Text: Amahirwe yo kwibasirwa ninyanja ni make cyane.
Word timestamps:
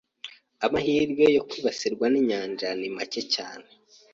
Amahirwe 0.65 1.25
yo 1.35 1.41
kwibasirwa 1.49 2.05
ninyanja 2.09 2.67
ni 2.79 2.89
make 2.95 3.21
cyane. 3.33 3.67